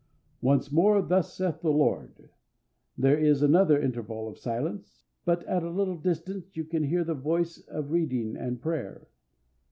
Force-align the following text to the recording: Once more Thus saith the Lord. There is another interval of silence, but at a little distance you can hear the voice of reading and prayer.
Once 0.41 0.71
more 0.71 0.99
Thus 0.99 1.31
saith 1.31 1.61
the 1.61 1.69
Lord. 1.69 2.31
There 2.97 3.19
is 3.19 3.43
another 3.43 3.79
interval 3.79 4.27
of 4.27 4.39
silence, 4.39 5.03
but 5.25 5.43
at 5.43 5.61
a 5.61 5.69
little 5.69 5.95
distance 5.99 6.57
you 6.57 6.63
can 6.65 6.81
hear 6.85 7.03
the 7.03 7.13
voice 7.13 7.59
of 7.67 7.91
reading 7.91 8.35
and 8.35 8.59
prayer. 8.59 9.07